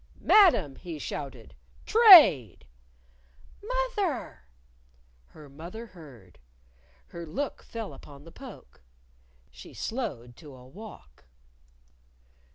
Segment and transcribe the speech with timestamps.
[0.25, 1.53] "Madam!" he shouted.
[1.85, 2.65] "Trade!"
[3.61, 4.45] "Moth er!"
[5.27, 6.39] Her mother heard.
[7.09, 8.81] Her look fell upon the poke.
[9.51, 11.25] She slowed to a walk.